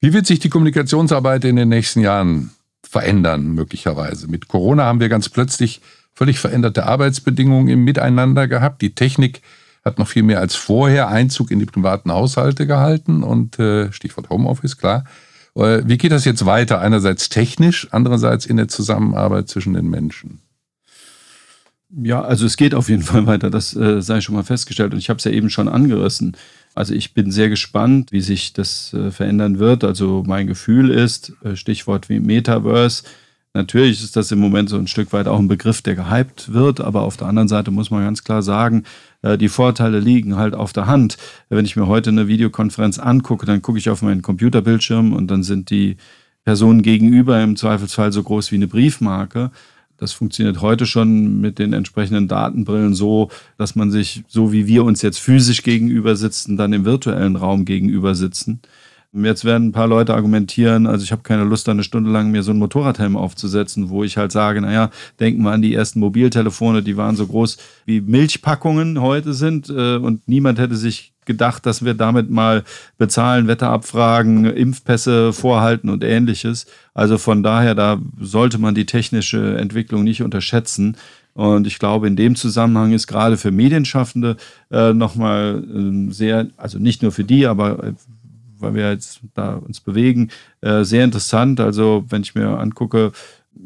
[0.00, 2.50] Wie wird sich die Kommunikationsarbeit in den nächsten Jahren
[2.82, 4.28] verändern, möglicherweise?
[4.28, 5.80] Mit Corona haben wir ganz plötzlich
[6.14, 8.82] völlig veränderte Arbeitsbedingungen im Miteinander gehabt.
[8.82, 9.42] Die Technik
[9.84, 14.30] hat noch viel mehr als vorher Einzug in die privaten Haushalte gehalten und äh, Stichwort
[14.30, 15.04] Homeoffice, klar.
[15.54, 16.80] Äh, wie geht das jetzt weiter?
[16.80, 20.40] Einerseits technisch, andererseits in der Zusammenarbeit zwischen den Menschen.
[21.94, 24.92] Ja, also es geht auf jeden Fall weiter, das äh, sei schon mal festgestellt.
[24.92, 26.36] Und ich habe es ja eben schon angerissen.
[26.74, 29.84] Also ich bin sehr gespannt, wie sich das äh, verändern wird.
[29.84, 33.02] Also mein Gefühl ist, äh, Stichwort wie Metaverse,
[33.54, 36.80] natürlich ist das im Moment so ein Stück weit auch ein Begriff, der gehypt wird,
[36.80, 38.84] aber auf der anderen Seite muss man ganz klar sagen,
[39.20, 41.18] äh, die Vorteile liegen halt auf der Hand.
[41.50, 45.42] Wenn ich mir heute eine Videokonferenz angucke, dann gucke ich auf meinen Computerbildschirm und dann
[45.42, 45.96] sind die
[46.44, 49.50] Personen gegenüber im Zweifelsfall so groß wie eine Briefmarke.
[49.96, 54.84] Das funktioniert heute schon mit den entsprechenden Datenbrillen so, dass man sich, so wie wir
[54.84, 58.60] uns jetzt physisch gegenüber sitzen, dann im virtuellen Raum gegenüber sitzen.
[59.14, 62.42] Jetzt werden ein paar Leute argumentieren, also ich habe keine Lust, eine Stunde lang mir
[62.42, 66.82] so einen Motorradhelm aufzusetzen, wo ich halt sage, naja, denken wir an die ersten Mobiltelefone,
[66.82, 71.84] die waren so groß wie Milchpackungen heute sind äh, und niemand hätte sich gedacht, dass
[71.84, 72.64] wir damit mal
[72.96, 76.66] bezahlen, Wetterabfragen, Impfpässe vorhalten und ähnliches.
[76.94, 80.96] Also von daher, da sollte man die technische Entwicklung nicht unterschätzen.
[81.34, 84.36] Und ich glaube, in dem Zusammenhang ist gerade für Medienschaffende
[84.70, 87.92] äh, nochmal äh, sehr, also nicht nur für die, aber äh,
[88.62, 91.60] weil wir jetzt da uns bewegen, äh, sehr interessant.
[91.60, 93.12] Also wenn ich mir angucke,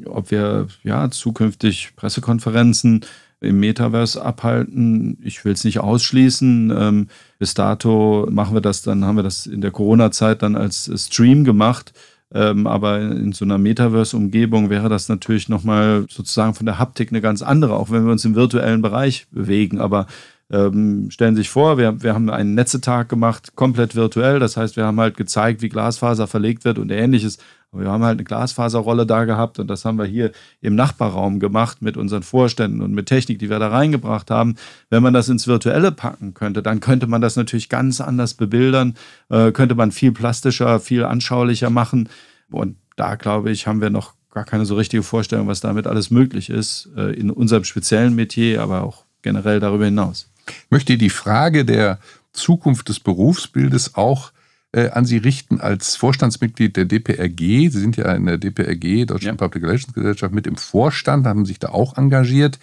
[0.06, 3.04] ob wir ja zukünftig Pressekonferenzen
[3.40, 5.18] im Metaverse abhalten.
[5.22, 6.72] Ich will es nicht ausschließen.
[6.76, 10.90] Ähm, bis dato machen wir das, dann haben wir das in der Corona-Zeit dann als
[10.96, 11.92] Stream gemacht.
[12.34, 17.20] Ähm, aber in so einer Metaverse-Umgebung wäre das natürlich nochmal sozusagen von der Haptik eine
[17.20, 19.80] ganz andere, auch wenn wir uns im virtuellen Bereich bewegen.
[19.80, 20.06] Aber
[20.50, 24.38] ähm, stellen Sie sich vor, wir, wir haben einen Netzetag gemacht, komplett virtuell.
[24.38, 27.38] Das heißt, wir haben halt gezeigt, wie Glasfaser verlegt wird und ähnliches.
[27.72, 30.30] Aber wir haben halt eine Glasfaserrolle da gehabt und das haben wir hier
[30.60, 34.54] im Nachbarraum gemacht mit unseren Vorständen und mit Technik, die wir da reingebracht haben.
[34.88, 38.94] Wenn man das ins Virtuelle packen könnte, dann könnte man das natürlich ganz anders bebildern,
[39.30, 42.08] äh, könnte man viel plastischer, viel anschaulicher machen.
[42.50, 46.10] Und da glaube ich, haben wir noch gar keine so richtige Vorstellung, was damit alles
[46.10, 50.28] möglich ist, äh, in unserem speziellen Metier, aber auch generell darüber hinaus.
[50.46, 51.98] Ich möchte die Frage der
[52.32, 54.32] Zukunft des Berufsbildes auch
[54.72, 57.70] äh, an Sie richten als Vorstandsmitglied der DPRG.
[57.70, 59.46] Sie sind ja in der DPRG, Deutschland ja.
[59.48, 62.58] Public Relations Gesellschaft, mit im Vorstand, haben sich da auch engagiert.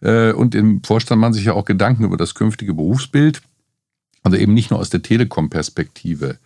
[0.00, 3.42] Äh, und im Vorstand machen sich ja auch Gedanken über das künftige Berufsbild.
[4.22, 6.38] Also eben nicht nur aus der Telekom-Perspektive.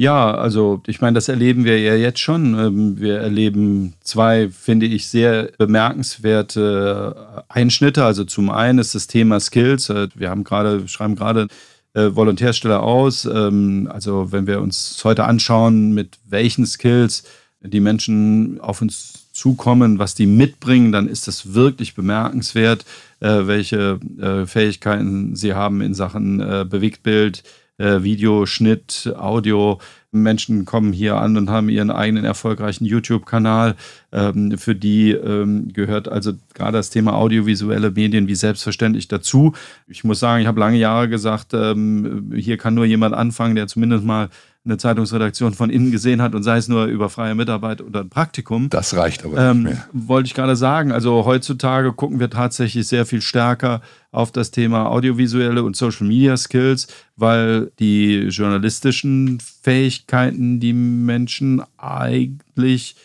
[0.00, 2.54] Ja, also ich meine, das erleben wir ja jetzt schon.
[2.56, 8.04] Ähm, wir erleben zwei, finde ich, sehr bemerkenswerte Einschnitte.
[8.04, 9.90] Also zum einen ist das Thema Skills.
[9.90, 11.48] Äh, wir haben gerade, schreiben gerade
[11.94, 13.24] äh, Volontärstelle aus.
[13.24, 17.24] Ähm, also wenn wir uns heute anschauen, mit welchen Skills
[17.60, 22.84] die Menschen auf uns zukommen, was die mitbringen, dann ist das wirklich bemerkenswert,
[23.18, 27.42] äh, welche äh, Fähigkeiten sie haben in Sachen Bewegtbild,
[27.78, 29.80] äh, Videoschnitt, Audio.
[30.10, 33.76] Menschen kommen hier an und haben ihren eigenen erfolgreichen YouTube-Kanal.
[34.10, 39.52] Ähm, für die ähm, gehört also gerade das Thema audiovisuelle Medien wie selbstverständlich dazu.
[39.86, 43.66] Ich muss sagen, ich habe lange Jahre gesagt, ähm, hier kann nur jemand anfangen, der
[43.66, 44.30] zumindest mal
[44.68, 48.10] eine Zeitungsredaktion von innen gesehen hat und sei es nur über freie Mitarbeit oder ein
[48.10, 48.70] Praktikum.
[48.70, 49.88] Das reicht aber ähm, nicht mehr.
[49.92, 50.92] Wollte ich gerade sagen.
[50.92, 53.80] Also heutzutage gucken wir tatsächlich sehr viel stärker
[54.12, 62.96] auf das Thema audiovisuelle und Social Media Skills, weil die journalistischen Fähigkeiten die Menschen eigentlich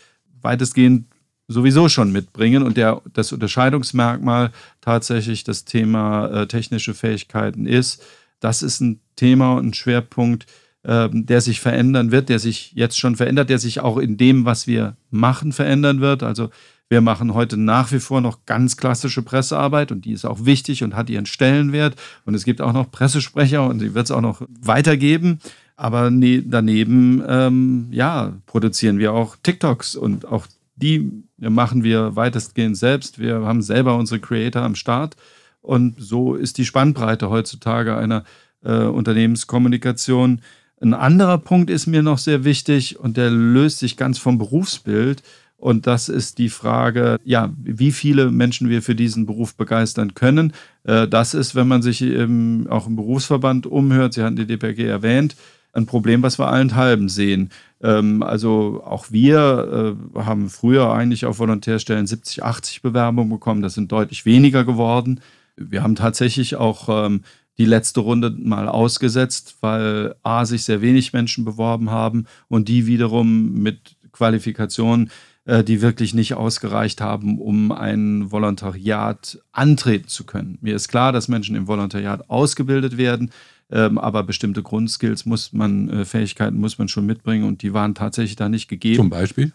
[0.41, 1.05] weitestgehend
[1.47, 8.01] sowieso schon mitbringen und der, das Unterscheidungsmerkmal tatsächlich das Thema äh, technische Fähigkeiten ist.
[8.39, 10.45] Das ist ein Thema und ein Schwerpunkt,
[10.85, 14.67] der sich verändern wird, der sich jetzt schon verändert, der sich auch in dem, was
[14.67, 16.23] wir machen, verändern wird.
[16.23, 16.49] Also
[16.89, 20.83] wir machen heute nach wie vor noch ganz klassische Pressearbeit und die ist auch wichtig
[20.83, 21.95] und hat ihren Stellenwert.
[22.25, 25.39] Und es gibt auch noch Pressesprecher und die wird es auch noch weitergeben.
[25.75, 32.77] Aber ne, daneben, ähm, ja, produzieren wir auch TikToks und auch die machen wir weitestgehend
[32.77, 33.19] selbst.
[33.19, 35.15] Wir haben selber unsere Creator am Start.
[35.61, 38.23] Und so ist die Spannbreite heutzutage einer
[38.63, 40.41] äh, Unternehmenskommunikation.
[40.83, 45.23] Ein anderer Punkt ist mir noch sehr wichtig und der löst sich ganz vom Berufsbild.
[45.55, 50.51] Und das ist die Frage, ja, wie viele Menschen wir für diesen Beruf begeistern können.
[50.83, 54.85] Äh, das ist, wenn man sich im, auch im Berufsverband umhört, Sie hatten die DPG
[54.85, 55.37] erwähnt,
[55.71, 57.51] ein Problem, was wir allenthalben sehen.
[57.81, 63.61] Ähm, also auch wir äh, haben früher eigentlich auf Volontärstellen 70, 80 Bewerbungen bekommen.
[63.61, 65.21] Das sind deutlich weniger geworden.
[65.55, 67.21] Wir haben tatsächlich auch ähm,
[67.57, 72.87] die letzte Runde mal ausgesetzt, weil A, sich sehr wenig Menschen beworben haben und die
[72.87, 75.11] wiederum mit Qualifikationen,
[75.45, 80.57] äh, die wirklich nicht ausgereicht haben, um ein Volontariat antreten zu können.
[80.61, 83.31] Mir ist klar, dass Menschen im Volontariat ausgebildet werden,
[83.69, 87.93] ähm, aber bestimmte Grundskills muss man, äh, Fähigkeiten muss man schon mitbringen und die waren
[87.93, 88.95] tatsächlich da nicht gegeben.
[88.95, 89.51] Zum Beispiel?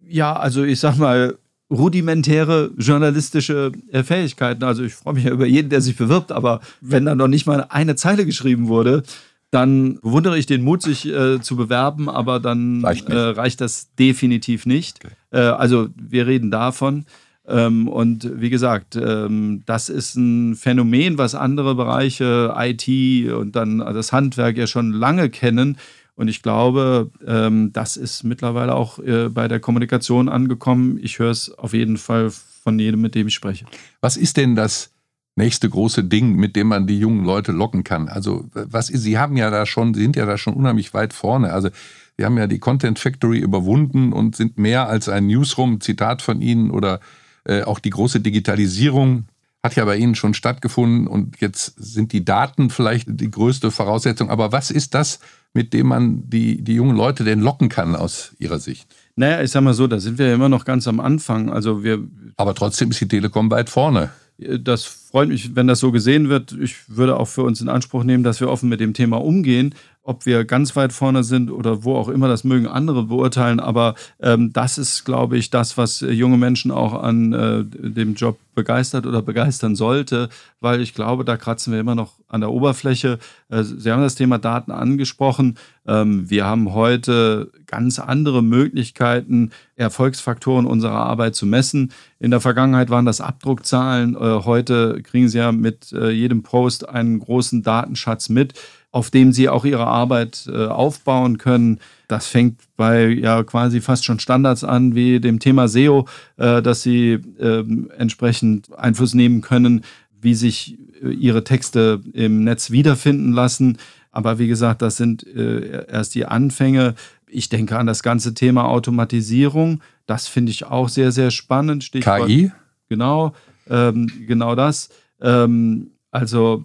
[0.00, 1.36] Ja, also ich sag mal,
[1.70, 4.64] rudimentäre journalistische äh, Fähigkeiten.
[4.64, 7.46] Also ich freue mich ja über jeden, der sich bewirbt, aber wenn da noch nicht
[7.46, 9.02] mal eine Zeile geschrieben wurde,
[9.50, 13.94] dann bewundere ich den Mut, sich äh, zu bewerben, aber dann reicht, äh, reicht das
[13.94, 15.04] definitiv nicht.
[15.04, 15.14] Okay.
[15.30, 17.06] Äh, also wir reden davon.
[17.48, 23.78] Ähm, und wie gesagt, ähm, das ist ein Phänomen, was andere Bereiche, IT und dann
[23.78, 25.78] das Handwerk ja schon lange kennen.
[26.16, 30.98] Und ich glaube, ähm, das ist mittlerweile auch äh, bei der Kommunikation angekommen.
[31.00, 33.66] Ich höre es auf jeden Fall von jedem, mit dem ich spreche.
[34.00, 34.90] Was ist denn das
[35.36, 38.08] nächste große Ding, mit dem man die jungen Leute locken kann?
[38.08, 41.12] Also, was ist, Sie haben ja da schon, Sie sind ja da schon unheimlich weit
[41.12, 41.52] vorne.
[41.52, 41.68] Also,
[42.16, 46.40] Sie haben ja die Content Factory überwunden und sind mehr als ein Newsroom, Zitat von
[46.40, 47.00] Ihnen, oder
[47.44, 49.26] äh, auch die große Digitalisierung
[49.62, 54.30] hat ja bei Ihnen schon stattgefunden und jetzt sind die Daten vielleicht die größte Voraussetzung.
[54.30, 55.18] Aber was ist das,
[55.56, 58.86] mit dem man die, die jungen Leute denn locken kann aus ihrer Sicht?
[59.16, 61.50] Naja, ich sag mal so, da sind wir ja immer noch ganz am Anfang.
[61.50, 62.04] Also wir.
[62.36, 64.10] Aber trotzdem ist die Telekom weit vorne.
[64.38, 66.52] Das freut mich, wenn das so gesehen wird.
[66.60, 69.74] Ich würde auch für uns in Anspruch nehmen, dass wir offen mit dem Thema umgehen
[70.06, 73.58] ob wir ganz weit vorne sind oder wo auch immer, das mögen andere beurteilen.
[73.58, 78.14] Aber ähm, das ist, glaube ich, das, was äh, junge Menschen auch an äh, dem
[78.14, 80.28] Job begeistert oder begeistern sollte,
[80.60, 83.18] weil ich glaube, da kratzen wir immer noch an der Oberfläche.
[83.48, 85.58] Äh, Sie haben das Thema Daten angesprochen.
[85.86, 91.92] Ähm, wir haben heute ganz andere Möglichkeiten, Erfolgsfaktoren unserer Arbeit zu messen.
[92.20, 94.14] In der Vergangenheit waren das Abdruckzahlen.
[94.14, 98.54] Äh, heute kriegen Sie ja mit äh, jedem Post einen großen Datenschatz mit
[98.96, 101.80] auf dem sie auch ihre Arbeit äh, aufbauen können.
[102.08, 106.06] Das fängt bei ja quasi fast schon Standards an, wie dem Thema SEO,
[106.38, 107.62] äh, dass sie äh,
[107.98, 109.84] entsprechend Einfluss nehmen können,
[110.18, 113.76] wie sich äh, ihre Texte im Netz wiederfinden lassen.
[114.12, 116.94] Aber wie gesagt, das sind äh, erst die Anfänge.
[117.28, 119.82] Ich denke an das ganze Thema Automatisierung.
[120.06, 121.84] Das finde ich auch sehr, sehr spannend.
[121.84, 122.50] Stichwort, KI?
[122.88, 123.34] Genau,
[123.68, 124.88] ähm, genau das.
[125.20, 126.64] Ähm, also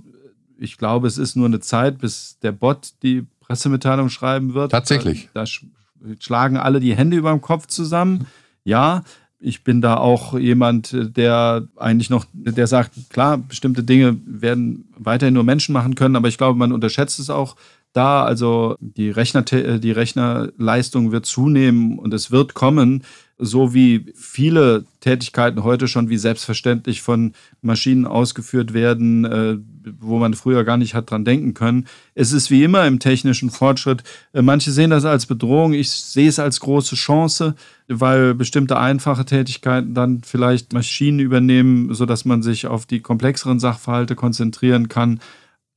[0.62, 4.71] ich glaube, es ist nur eine Zeit, bis der Bot die Pressemitteilung schreiben wird.
[4.71, 5.30] Tatsächlich.
[5.34, 8.28] Da, da schlagen alle die Hände über dem Kopf zusammen.
[8.63, 9.04] Ja,
[9.39, 15.34] ich bin da auch jemand, der eigentlich noch, der sagt, klar, bestimmte Dinge werden weiterhin
[15.34, 17.56] nur Menschen machen können, aber ich glaube, man unterschätzt es auch
[17.91, 18.24] da.
[18.24, 23.04] Also die, Rechner, die Rechnerleistung wird zunehmen und es wird kommen
[23.43, 29.58] so wie viele Tätigkeiten heute schon wie selbstverständlich von Maschinen ausgeführt werden, äh,
[29.99, 31.87] wo man früher gar nicht hat dran denken können.
[32.15, 34.03] Es ist wie immer im technischen Fortschritt.
[34.33, 35.73] Äh, manche sehen das als Bedrohung.
[35.73, 37.55] Ich sehe es als große Chance,
[37.87, 44.15] weil bestimmte einfache Tätigkeiten dann vielleicht Maschinen übernehmen, sodass man sich auf die komplexeren Sachverhalte
[44.15, 45.19] konzentrieren kann.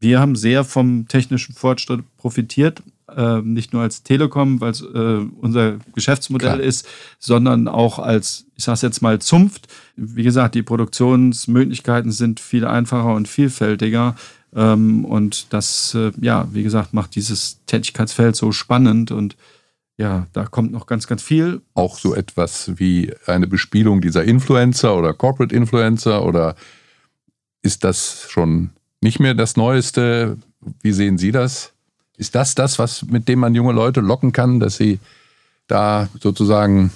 [0.05, 2.83] Wir haben sehr vom technischen Fortschritt profitiert,
[3.17, 6.61] äh, nicht nur als Telekom, weil es äh, unser Geschäftsmodell Klar.
[6.61, 6.87] ist,
[7.19, 9.67] sondern auch als, ich sage es jetzt mal, Zunft.
[9.97, 14.15] Wie gesagt, die Produktionsmöglichkeiten sind viel einfacher und vielfältiger.
[14.55, 19.37] Ähm, und das, äh, ja, wie gesagt, macht dieses Tätigkeitsfeld so spannend und
[19.97, 21.63] ja, da kommt noch ganz, ganz viel.
[21.73, 26.57] Auch so etwas wie eine Bespielung dieser Influencer oder Corporate Influencer oder
[27.63, 28.69] ist das schon
[29.05, 30.37] nicht mehr das Neueste?
[30.83, 31.73] Wie sehen Sie das?
[32.17, 34.99] Ist das das, was mit dem man junge Leute locken kann, dass sie
[35.67, 36.91] da sozusagen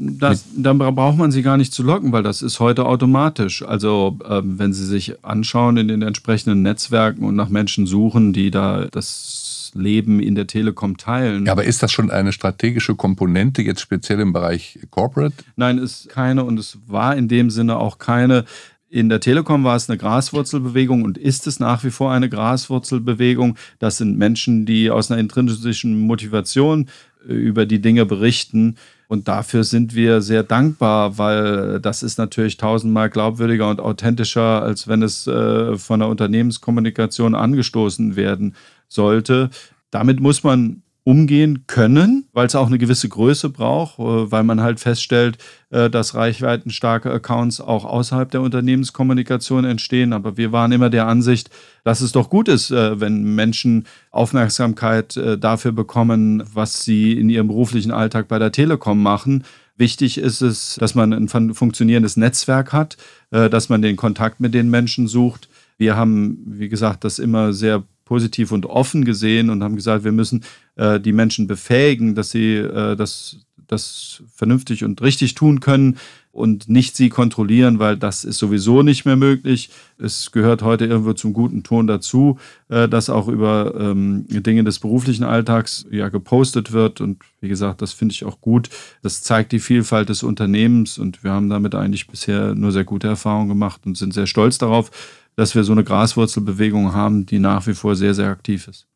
[0.00, 3.64] das, dann braucht man sie gar nicht zu locken, weil das ist heute automatisch.
[3.64, 8.52] Also ähm, wenn Sie sich anschauen in den entsprechenden Netzwerken und nach Menschen suchen, die
[8.52, 11.46] da das Leben in der Telekom teilen.
[11.46, 15.34] Ja, aber ist das schon eine strategische Komponente jetzt speziell im Bereich Corporate?
[15.56, 18.44] Nein, ist keine und es war in dem Sinne auch keine.
[18.90, 23.56] In der Telekom war es eine Graswurzelbewegung und ist es nach wie vor eine Graswurzelbewegung.
[23.78, 26.88] Das sind Menschen, die aus einer intrinsischen Motivation
[27.28, 28.76] äh, über die Dinge berichten.
[29.06, 34.88] Und dafür sind wir sehr dankbar, weil das ist natürlich tausendmal glaubwürdiger und authentischer, als
[34.88, 38.54] wenn es äh, von der Unternehmenskommunikation angestoßen werden
[38.88, 39.50] sollte.
[39.90, 44.60] Damit muss man umgehen können, weil es auch eine gewisse Größe braucht, äh, weil man
[44.60, 45.38] halt feststellt,
[45.70, 50.12] äh, dass reichweitenstarke Accounts auch außerhalb der Unternehmenskommunikation entstehen.
[50.12, 51.48] Aber wir waren immer der Ansicht,
[51.82, 57.48] dass es doch gut ist, äh, wenn Menschen Aufmerksamkeit dafür bekommen, was sie in ihrem
[57.48, 59.44] beruflichen Alltag bei der Telekom machen.
[59.78, 62.96] Wichtig ist es, dass man ein funktionierendes Netzwerk hat,
[63.30, 65.48] dass man den Kontakt mit den Menschen sucht.
[65.76, 70.12] Wir haben, wie gesagt, das immer sehr positiv und offen gesehen und haben gesagt, wir
[70.12, 70.42] müssen
[70.78, 73.36] äh, die Menschen befähigen, dass sie äh, das,
[73.66, 75.98] das vernünftig und richtig tun können
[76.38, 79.70] und nicht sie kontrollieren, weil das ist sowieso nicht mehr möglich.
[79.98, 82.38] Es gehört heute irgendwo zum guten Ton dazu,
[82.68, 87.00] äh, dass auch über ähm, Dinge des beruflichen Alltags ja gepostet wird.
[87.00, 88.70] Und wie gesagt, das finde ich auch gut.
[89.02, 93.08] Das zeigt die Vielfalt des Unternehmens und wir haben damit eigentlich bisher nur sehr gute
[93.08, 94.92] Erfahrungen gemacht und sind sehr stolz darauf,
[95.34, 98.86] dass wir so eine Graswurzelbewegung haben, die nach wie vor sehr, sehr aktiv ist.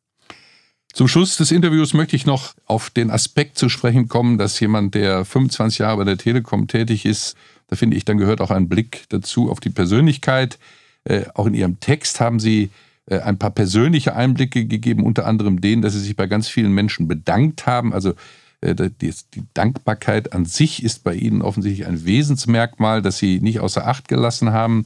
[0.92, 4.94] Zum Schluss des Interviews möchte ich noch auf den Aspekt zu sprechen kommen, dass jemand,
[4.94, 7.34] der 25 Jahre bei der Telekom tätig ist,
[7.68, 10.58] da finde ich, dann gehört auch ein Blick dazu auf die Persönlichkeit.
[11.04, 12.68] Äh, auch in Ihrem Text haben Sie
[13.06, 16.72] äh, ein paar persönliche Einblicke gegeben, unter anderem den, dass Sie sich bei ganz vielen
[16.72, 17.94] Menschen bedankt haben.
[17.94, 18.12] Also
[18.60, 23.60] äh, die, die Dankbarkeit an sich ist bei Ihnen offensichtlich ein Wesensmerkmal, das Sie nicht
[23.60, 24.84] außer Acht gelassen haben.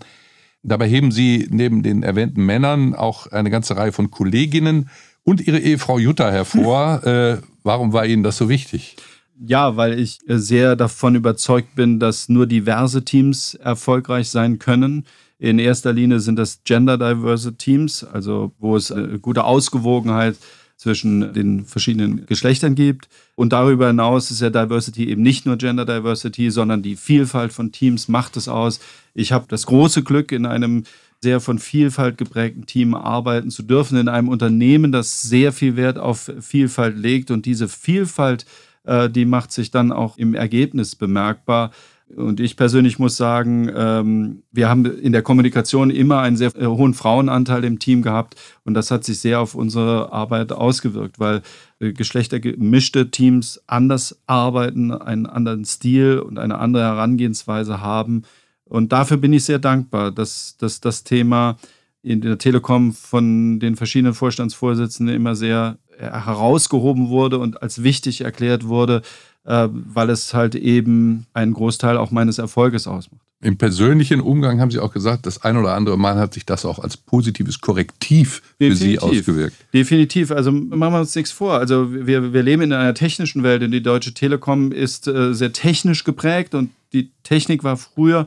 [0.62, 4.88] Dabei heben Sie neben den erwähnten Männern auch eine ganze Reihe von Kolleginnen
[5.26, 7.02] und Ihre Ehefrau Jutta hervor.
[7.04, 8.96] äh, warum war Ihnen das so wichtig?
[9.44, 15.04] Ja, weil ich sehr davon überzeugt bin, dass nur diverse Teams erfolgreich sein können.
[15.38, 20.36] In erster Linie sind das gender diverse Teams, also wo es eine gute Ausgewogenheit
[20.76, 23.08] zwischen den verschiedenen Geschlechtern gibt.
[23.34, 27.72] Und darüber hinaus ist ja Diversity eben nicht nur Gender Diversity, sondern die Vielfalt von
[27.72, 28.80] Teams macht es aus.
[29.12, 30.84] Ich habe das große Glück, in einem
[31.26, 35.98] sehr von Vielfalt geprägten Team arbeiten zu dürfen, in einem Unternehmen, das sehr viel Wert
[35.98, 37.32] auf Vielfalt legt.
[37.32, 38.46] Und diese Vielfalt,
[38.84, 41.72] äh, die macht sich dann auch im Ergebnis bemerkbar.
[42.14, 46.66] Und ich persönlich muss sagen, ähm, wir haben in der Kommunikation immer einen sehr äh,
[46.66, 51.42] hohen Frauenanteil im Team gehabt und das hat sich sehr auf unsere Arbeit ausgewirkt, weil
[51.80, 58.22] äh, geschlechtergemischte Teams anders arbeiten, einen anderen Stil und eine andere Herangehensweise haben.
[58.68, 61.56] Und dafür bin ich sehr dankbar, dass, dass das Thema
[62.02, 68.66] in der Telekom von den verschiedenen Vorstandsvorsitzenden immer sehr herausgehoben wurde und als wichtig erklärt
[68.66, 69.02] wurde,
[69.44, 73.22] äh, weil es halt eben einen Großteil auch meines Erfolges ausmacht.
[73.42, 76.64] Im persönlichen Umgang haben Sie auch gesagt, das ein oder andere Mal hat sich das
[76.64, 78.78] auch als positives Korrektiv Definitiv.
[78.78, 79.56] für Sie ausgewirkt.
[79.74, 80.30] Definitiv.
[80.30, 81.54] Also machen wir uns nichts vor.
[81.54, 85.52] Also wir, wir leben in einer technischen Welt und die Deutsche Telekom ist äh, sehr
[85.52, 88.26] technisch geprägt und die Technik war früher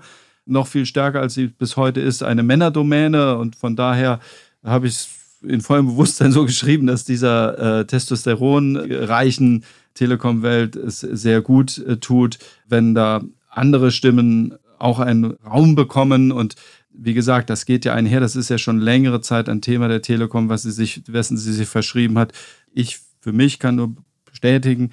[0.49, 3.37] noch viel stärker, als sie bis heute ist, eine Männerdomäne.
[3.37, 4.19] Und von daher
[4.63, 5.09] habe ich es
[5.41, 12.39] in vollem Bewusstsein so geschrieben, dass dieser äh, testosteronreichen Telekom-Welt es sehr gut äh, tut,
[12.67, 16.31] wenn da andere Stimmen auch einen Raum bekommen.
[16.31, 16.55] Und
[16.91, 20.01] wie gesagt, das geht ja einher, das ist ja schon längere Zeit ein Thema der
[20.01, 22.33] Telekom, was sie sich, wessen sie sich verschrieben hat.
[22.73, 23.95] Ich für mich kann nur
[24.25, 24.91] bestätigen,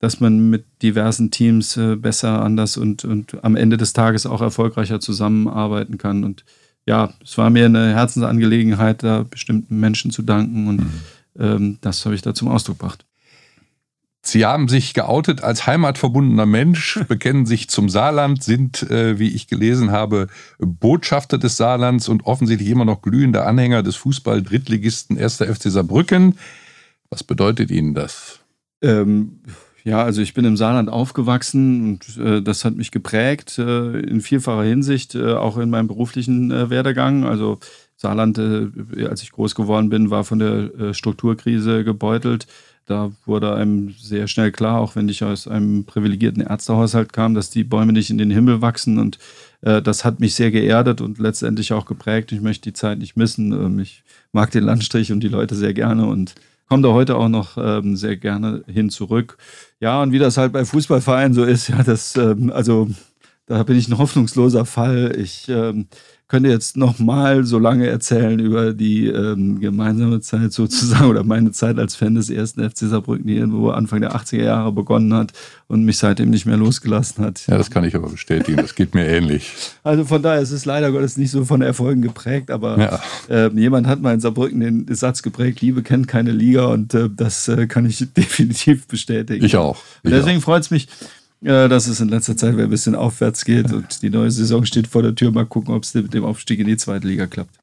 [0.00, 4.40] dass man mit diversen Teams äh, besser, anders und, und am Ende des Tages auch
[4.40, 6.24] erfolgreicher zusammenarbeiten kann.
[6.24, 6.44] Und
[6.86, 11.00] ja, es war mir eine Herzensangelegenheit, da bestimmten Menschen zu danken und mhm.
[11.38, 13.04] ähm, das habe ich da zum Ausdruck gebracht.
[14.26, 19.48] Sie haben sich geoutet als heimatverbundener Mensch, bekennen sich zum Saarland, sind, äh, wie ich
[19.48, 20.28] gelesen habe,
[20.58, 25.36] Botschafter des Saarlands und offensichtlich immer noch glühende Anhänger des Fußball-Drittligisten 1.
[25.36, 26.38] FC Saarbrücken.
[27.10, 28.40] Was bedeutet Ihnen das?
[28.80, 29.40] Ähm,
[29.84, 34.22] ja, also ich bin im Saarland aufgewachsen und äh, das hat mich geprägt äh, in
[34.22, 37.24] vielfacher Hinsicht, äh, auch in meinem beruflichen äh, Werdegang.
[37.24, 37.58] Also
[37.96, 42.46] Saarland, äh, als ich groß geworden bin, war von der äh, Strukturkrise gebeutelt.
[42.86, 47.50] Da wurde einem sehr schnell klar, auch wenn ich aus einem privilegierten Ärztehaushalt kam, dass
[47.50, 48.98] die Bäume nicht in den Himmel wachsen.
[48.98, 49.18] Und
[49.62, 52.32] das hat mich sehr geerdet und letztendlich auch geprägt.
[52.32, 53.52] Ich möchte die Zeit nicht missen.
[53.52, 56.34] Ähm, ich mag den Landstrich und die Leute sehr gerne und
[56.68, 59.36] komme da heute auch noch ähm, sehr gerne hin zurück.
[59.80, 62.88] Ja, und wie das halt bei Fußballvereinen so ist, ja, das, ähm, also
[63.46, 65.14] da bin ich ein hoffnungsloser Fall.
[65.18, 65.88] Ich ähm,
[66.34, 71.52] könnte jetzt noch mal so lange erzählen über die ähm, gemeinsame Zeit sozusagen oder meine
[71.52, 75.32] Zeit als Fan des ersten FC Saarbrücken, die irgendwo Anfang der 80er Jahre begonnen hat
[75.68, 77.46] und mich seitdem nicht mehr losgelassen hat.
[77.46, 78.56] Ja, das kann ich aber bestätigen.
[78.56, 79.52] Das geht mir ähnlich.
[79.84, 83.00] Also von daher ist es leider Gottes nicht so von Erfolgen geprägt, aber ja.
[83.32, 87.08] äh, jemand hat mal in Saarbrücken den Satz geprägt, Liebe kennt keine Liga und äh,
[87.14, 89.44] das äh, kann ich definitiv bestätigen.
[89.44, 89.78] Ich auch.
[90.02, 90.88] Ich deswegen freut es mich,
[91.44, 94.86] ja, dass es in letzter Zeit ein bisschen aufwärts geht und die neue Saison steht
[94.86, 95.30] vor der Tür.
[95.30, 97.54] Mal gucken, ob es mit dem Aufstieg in die zweite Liga klappt.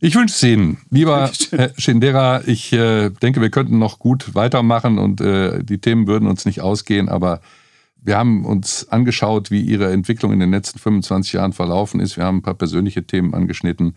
[0.00, 0.78] Ich wünsche es Ihnen.
[0.90, 6.06] Lieber Herr Schindera, ich äh, denke, wir könnten noch gut weitermachen und äh, die Themen
[6.06, 7.40] würden uns nicht ausgehen, aber
[8.02, 12.18] wir haben uns angeschaut, wie Ihre Entwicklung in den letzten 25 Jahren verlaufen ist.
[12.18, 13.96] Wir haben ein paar persönliche Themen angeschnitten.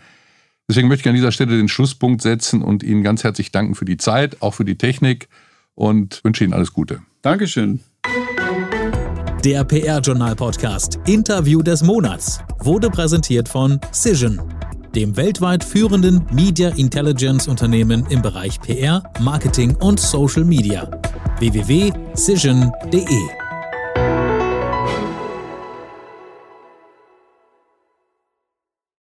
[0.70, 3.86] Deswegen möchte ich an dieser Stelle den Schlusspunkt setzen und Ihnen ganz herzlich danken für
[3.86, 5.28] die Zeit, auch für die Technik
[5.74, 7.02] und wünsche Ihnen alles Gute.
[7.22, 7.82] Dankeschön.
[9.46, 12.40] Der PR-Journal-Podcast Interview des Monats.
[12.64, 14.42] Wurde präsentiert von Cision,
[14.96, 20.90] dem weltweit führenden Media Intelligence Unternehmen im Bereich PR, Marketing und Social Media.
[21.38, 23.45] www.cision.de